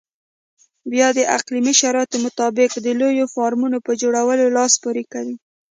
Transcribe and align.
بیا 0.91 1.07
د 1.17 1.19
اقلیمي 1.37 1.73
شرایطو 1.81 2.17
مطابق 2.25 2.71
د 2.85 2.87
لویو 2.99 3.31
فارمونو 3.35 3.77
په 3.85 3.91
جوړولو 4.01 4.45
لاس 4.57 4.73
پورې 4.83 5.03
کوي. 5.13 5.35